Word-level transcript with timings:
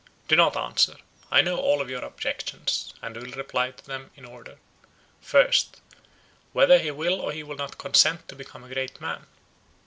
"Do 0.27 0.35
not 0.35 0.57
answer; 0.57 0.95
I 1.29 1.43
know 1.43 1.57
all 1.59 1.87
your 1.87 2.03
objections, 2.03 2.95
and 3.03 3.15
will 3.15 3.31
reply 3.33 3.69
to 3.69 3.85
them 3.85 4.09
in 4.15 4.25
order. 4.25 4.57
First, 5.21 5.79
Whether 6.53 6.79
he 6.79 6.89
will 6.89 7.21
or 7.21 7.31
will 7.45 7.55
not 7.55 7.77
consent 7.77 8.27
to 8.27 8.35
become 8.35 8.63
a 8.63 8.73
great 8.73 8.99
man? 8.99 9.27